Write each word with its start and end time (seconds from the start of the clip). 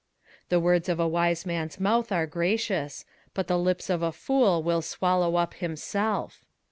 21:010:012 0.45 0.49
The 0.49 0.59
words 0.61 0.89
of 0.89 0.99
a 0.99 1.07
wise 1.07 1.45
man's 1.45 1.79
mouth 1.79 2.11
are 2.11 2.25
gracious; 2.25 3.05
but 3.35 3.45
the 3.45 3.59
lips 3.59 3.87
of 3.87 4.01
a 4.01 4.11
fool 4.11 4.63
will 4.63 4.81
swallow 4.81 5.35
up 5.35 5.53
himself. 5.53 6.43